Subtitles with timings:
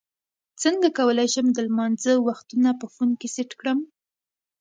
[0.61, 3.79] څنګه کولی شم د لمانځه وختونه په فون کې سیټ کړم